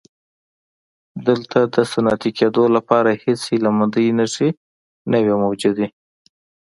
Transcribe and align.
دلته 1.27 1.59
د 1.73 1.75
صنعتي 1.91 2.31
کېدو 2.39 2.63
لپاره 2.75 3.09
هېڅ 3.23 3.41
هیله 3.51 3.69
مندۍ 3.77 4.07
نښې 4.17 4.49
نه 5.11 5.19
وې 5.23 5.35
موجودې. 5.43 5.87